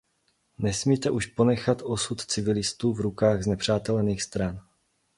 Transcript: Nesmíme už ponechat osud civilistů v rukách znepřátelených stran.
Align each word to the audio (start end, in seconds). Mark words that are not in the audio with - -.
Nesmíme 0.57 1.09
už 1.11 1.25
ponechat 1.25 1.81
osud 1.81 2.21
civilistů 2.21 2.93
v 2.93 2.99
rukách 2.99 3.41
znepřátelených 3.41 4.23
stran. 4.23 4.59